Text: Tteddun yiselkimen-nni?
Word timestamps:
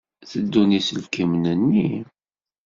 Tteddun 0.21 0.69
yiselkimen-nni? 0.73 1.89